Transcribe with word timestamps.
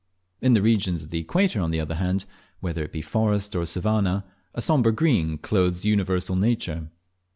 In 0.41 0.53
the 0.53 0.63
regions 0.63 1.03
of 1.03 1.11
the 1.11 1.19
equator, 1.19 1.61
on 1.61 1.69
the 1.69 1.79
other 1.79 1.93
hand, 1.93 2.25
whether 2.59 2.83
it 2.83 2.91
be 2.91 3.03
forest 3.03 3.55
or 3.55 3.67
savannah, 3.67 4.25
a 4.55 4.59
sombre 4.59 4.91
green 4.91 5.37
clothes 5.37 5.85
universal 5.85 6.35
nature. 6.35 6.87